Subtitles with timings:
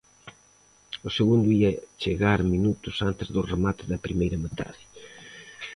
[1.07, 4.81] O segundo ía chegar minutos antes do remate da primeira metade.